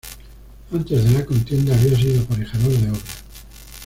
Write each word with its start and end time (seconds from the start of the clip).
Antes 0.73 1.03
de 1.05 1.11
la 1.11 1.23
contienda 1.27 1.75
había 1.77 1.95
sido 1.95 2.23
aparejador 2.23 2.71
de 2.75 2.89
obras. 2.89 3.23